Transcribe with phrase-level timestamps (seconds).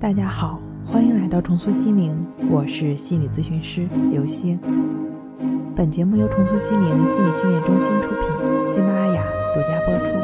[0.00, 2.14] 大家好，欢迎来到重塑心灵，
[2.48, 4.56] 我是心理咨询师刘星。
[5.74, 10.14] 本节目由重塑心灵心理训练中心出品，喜马拉雅独家播出。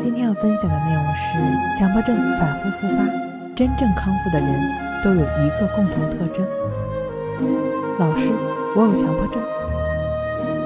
[0.00, 3.04] 今天要分享的内容是：强迫症反复复发，
[3.56, 6.46] 真正康复的人都有一个共同特征。
[7.98, 8.30] 老师，
[8.76, 9.42] 我有强迫症。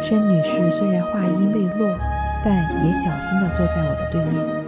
[0.02, 1.96] 申女士虽然话音未落，
[2.44, 2.54] 但
[2.84, 4.63] 也小心地坐在我的对面。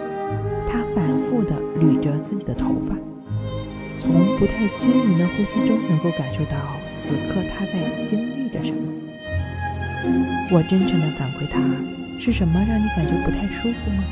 [0.97, 2.97] 反复地捋着自己的头发，
[4.01, 6.57] 从不太均匀的呼吸中，能够感受到
[6.97, 7.73] 此刻他在
[8.09, 8.81] 经历着什么。
[10.51, 11.61] 我真诚地反馈他
[12.19, 14.03] ：“是什么让你感觉不太舒服吗？”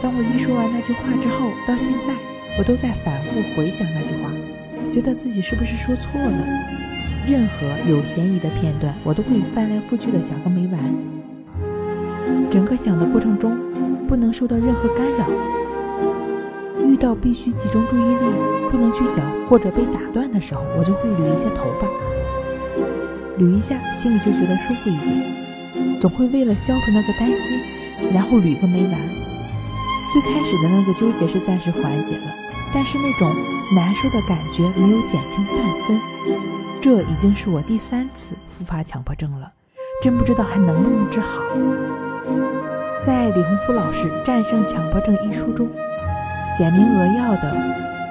[0.00, 2.14] 当我一说完那句话之后，到现在
[2.56, 4.30] 我都在反复回想那句话，
[4.94, 6.46] 觉得自己是不是说错了。
[7.26, 11.17] 任何有嫌疑的片段，我都会翻来覆去的想个没完。
[12.50, 13.56] 整个想的过程中。
[14.08, 15.26] 不能受到任何干扰。
[16.82, 18.24] 遇到必须集中注意力、
[18.70, 21.86] 不能去想或者被打断的时候，我就会捋一下头发，
[23.36, 26.00] 捋一下，心里就觉得舒服一点。
[26.00, 28.92] 总会为了消除那个担心，然后捋个没完。
[30.10, 32.32] 最开始的那个纠结是暂时缓解了，
[32.72, 33.28] 但是那种
[33.76, 36.00] 难受的感觉没有减轻半分。
[36.80, 39.52] 这已经是我第三次复发强迫症了，
[40.02, 41.42] 真不知道还能不能治好。
[43.04, 45.68] 在李洪福老师《战胜强迫症》一书中，
[46.56, 47.56] 简明扼要地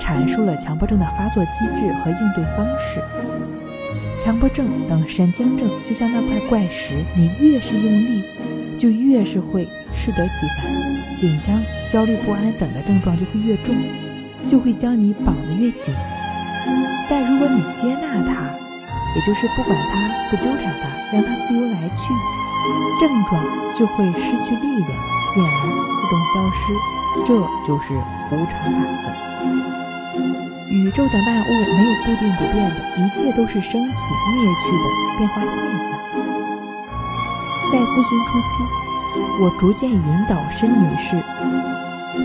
[0.02, 3.02] 阐述了强迫症的发作机制和应对方式。
[4.24, 8.24] 强迫症等神经症就像那块怪石，你越是用力，
[8.80, 10.72] 就越是会适得其反，
[11.20, 13.76] 紧张、焦虑不安等的症状就会越重，
[14.48, 15.94] 就会将你绑得越紧。
[17.10, 18.50] 但如果你接纳它，
[19.16, 22.47] 也就是不管它、不纠缠它，让它自由来去。
[23.00, 23.44] 症状
[23.78, 24.92] 就会失去力量，
[25.34, 25.62] 进而
[25.98, 26.60] 自动消失，
[27.26, 27.30] 这
[27.68, 27.94] 就是
[28.32, 29.06] 无常法则。
[30.70, 33.98] 宇宙的万物没有固定不变的，一切都是升起
[34.34, 34.86] 灭去的
[35.18, 35.90] 变化现象。
[37.72, 38.50] 在咨询初期，
[39.42, 41.24] 我逐渐引导申女士，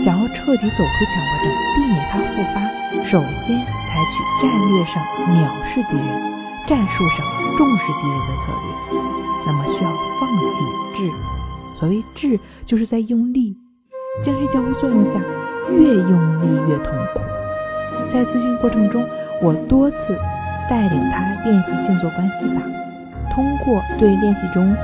[0.03, 2.55] 想要彻底走出强迫症，避免它复发，
[3.03, 6.07] 首先采取战略上藐视敌人，
[6.67, 7.25] 战术上
[7.57, 8.51] 重视敌人的策
[8.91, 9.02] 略。
[11.05, 11.09] 那么需要放弃治，
[11.79, 13.57] 所谓治，就是在用力，
[14.21, 15.19] 精神交互作用下，
[15.71, 17.19] 越用力越痛苦。
[18.11, 19.03] 在咨询过程中，
[19.41, 20.17] 我多次
[20.69, 22.61] 带领他练习静坐观息法，
[23.33, 24.75] 通过对练习中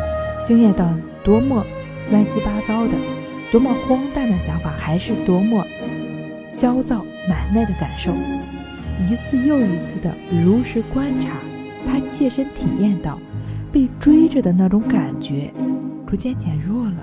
[0.46, 0.91] 经验到
[1.24, 1.63] 多么
[2.12, 2.94] 乱七八糟的、
[3.51, 5.63] 多么荒诞的想法，还是多么
[6.56, 8.12] 焦躁难耐的感受，
[9.09, 10.13] 一次又一次的
[10.44, 11.38] 如实观察，
[11.86, 13.18] 他切身体验到。
[13.72, 15.53] 被追着的那种感觉
[16.09, 16.95] 逐渐减弱了，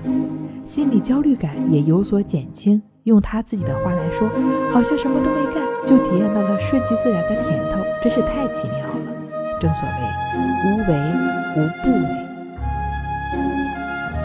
[0.65, 2.81] 心理焦虑感也有所减轻。
[3.05, 4.27] 用他自己的话来说，
[4.73, 9.07] 好像什么都没干，就体验到了顺其自然的甜头，真是太奇妙了。
[9.61, 9.95] 正所谓
[10.65, 10.93] 无为
[11.55, 12.03] 无不为。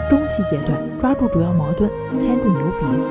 [0.09, 1.89] 中期阶段，抓住主要矛盾，
[2.19, 3.09] 牵住牛鼻子。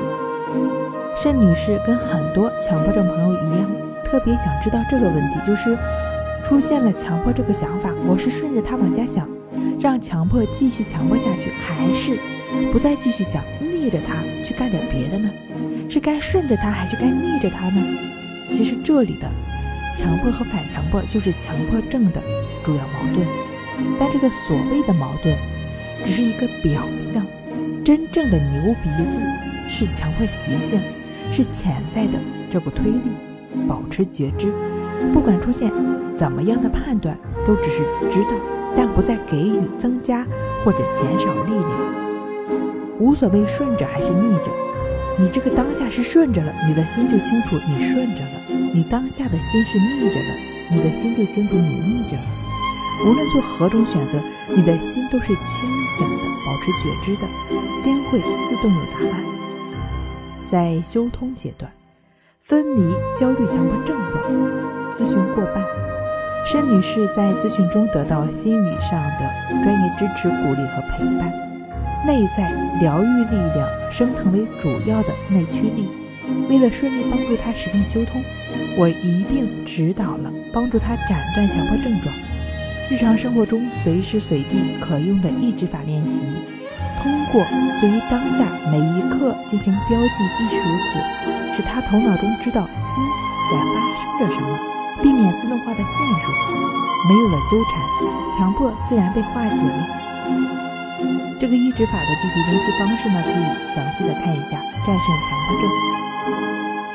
[1.23, 3.67] 申女士跟很多强迫症朋友一样，
[4.03, 5.75] 特别想知道这个问题，就是。
[6.45, 9.25] 出现了强迫这个想法，我是顺着他往下想，
[9.79, 12.17] 让强迫继续强迫下去，还是
[12.71, 15.29] 不再继续想，逆着他去干点别的呢？
[15.89, 17.81] 是该顺着他，还是该逆着他呢？
[18.53, 19.29] 其实这里的
[19.97, 22.21] 强迫和反强迫就是强迫症的
[22.63, 23.27] 主要矛盾，
[23.99, 25.35] 但这个所谓的矛盾
[26.05, 27.25] 只是一个表象，
[27.83, 29.19] 真正的牛鼻子
[29.69, 30.79] 是强迫习性，
[31.31, 32.19] 是潜在的
[32.51, 33.01] 这股推力，
[33.67, 34.51] 保持觉知。
[35.13, 35.71] 不管出现
[36.15, 37.79] 怎么样的判断，都只是
[38.11, 38.35] 知道，
[38.75, 40.25] 但不再给予增加
[40.63, 41.69] 或者减少力量。
[42.99, 44.51] 无所谓顺着还是逆着，
[45.17, 50.35] 你这个当下是顺着了，你的心就清楚你顺着了；你当下的心是逆着了，
[50.71, 52.23] 你的心就清楚你逆着了。
[53.05, 54.19] 无论做何种选择，
[54.55, 57.27] 你的心都是清醒的，保持觉知的，
[57.81, 59.23] 心会自动有答案。
[60.45, 61.71] 在修通阶段。
[62.45, 64.21] 分离焦虑强迫症状，
[64.91, 65.63] 咨询过半，
[66.45, 69.31] 申女士在咨询中得到心理上的
[69.63, 71.31] 专业支持、鼓励和陪伴，
[72.05, 72.51] 内在
[72.81, 75.89] 疗愈力量升腾为主要的内驱力。
[76.49, 78.21] 为了顺利帮助她实现修通，
[78.77, 82.13] 我一并指导了帮助她斩断强迫症状，
[82.89, 86.19] 日常生活中随时随地可用的抑制法练习。
[87.01, 87.43] 通过
[87.81, 93.03] 对于当下每一刻进行标记，亦是如此，使他头脑中知道心
[93.49, 94.57] 在发生着什么，
[95.03, 96.31] 避免自动化的陷入，
[97.09, 97.75] 没有了纠缠，
[98.37, 99.83] 强迫自然被化解了。
[101.41, 103.43] 这个抑制法的具体联系方式呢，可以
[103.75, 104.55] 详细的看一下
[104.87, 105.67] 《战胜强迫症》。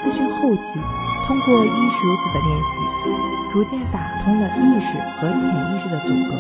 [0.01, 0.81] 咨询后期，
[1.27, 2.81] 通过意识如此的练习，
[3.53, 6.33] 逐渐打通了意识和潜意识的阻隔。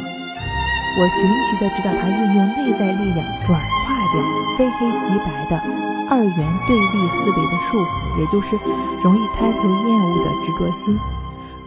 [0.96, 4.24] 我循序的指导他运用内在力量转化掉
[4.56, 5.60] 非黑即白的
[6.08, 8.58] 二元对立思维的束缚，也就是
[9.04, 10.98] 容易贪求厌恶的执着心。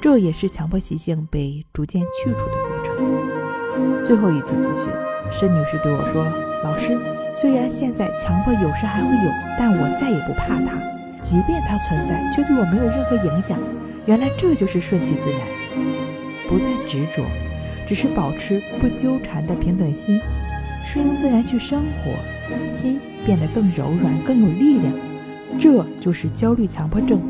[0.02, 4.04] 这也是强迫习性被逐渐去除的过程。
[4.04, 4.92] 最后一次咨询，
[5.32, 6.26] 申女士对我说
[6.66, 6.98] ：“老师，
[7.36, 10.76] 虽然现在强迫有时还会有，但我再也不怕它。
[11.22, 13.60] 即便它存在，却对我没有任何影响。
[14.08, 15.42] 原来这就是顺其自然，
[16.50, 17.24] 不再执着，
[17.88, 20.20] 只是保持不纠缠的平等心，
[20.84, 22.12] 顺应自然去生活，
[22.76, 24.92] 心变得更柔软、更有力量。
[25.60, 27.22] 这就是焦虑强迫症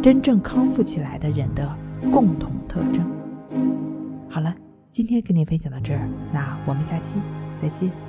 [0.00, 1.68] 真正康复起来的人的。”
[2.12, 3.04] 共同特征。
[4.28, 4.54] 好了，
[4.90, 7.20] 今天跟您分享到这儿，那我们下期
[7.60, 8.05] 再见。